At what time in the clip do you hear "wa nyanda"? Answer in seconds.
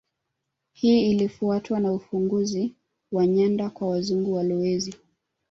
3.11-3.69